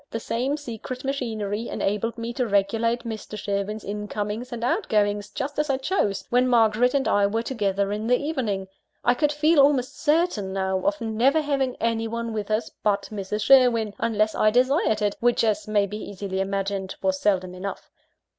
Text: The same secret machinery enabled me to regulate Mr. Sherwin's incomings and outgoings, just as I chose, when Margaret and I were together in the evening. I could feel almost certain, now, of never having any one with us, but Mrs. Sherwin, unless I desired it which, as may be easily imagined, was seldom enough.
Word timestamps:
The 0.09 0.19
same 0.19 0.57
secret 0.57 1.03
machinery 1.03 1.67
enabled 1.69 2.17
me 2.17 2.33
to 2.33 2.47
regulate 2.47 3.03
Mr. 3.03 3.37
Sherwin's 3.37 3.83
incomings 3.83 4.51
and 4.51 4.63
outgoings, 4.63 5.29
just 5.29 5.59
as 5.59 5.69
I 5.69 5.77
chose, 5.77 6.25
when 6.31 6.47
Margaret 6.47 6.95
and 6.95 7.07
I 7.07 7.27
were 7.27 7.43
together 7.43 7.91
in 7.91 8.07
the 8.07 8.17
evening. 8.17 8.67
I 9.05 9.13
could 9.13 9.31
feel 9.31 9.59
almost 9.59 9.95
certain, 9.99 10.53
now, 10.53 10.79
of 10.85 10.99
never 11.01 11.41
having 11.41 11.75
any 11.75 12.07
one 12.07 12.33
with 12.33 12.49
us, 12.49 12.71
but 12.81 13.09
Mrs. 13.11 13.43
Sherwin, 13.43 13.93
unless 13.99 14.33
I 14.33 14.49
desired 14.49 15.03
it 15.03 15.17
which, 15.19 15.43
as 15.43 15.67
may 15.67 15.85
be 15.85 15.97
easily 15.97 16.39
imagined, 16.39 16.95
was 17.03 17.19
seldom 17.19 17.53
enough. 17.53 17.91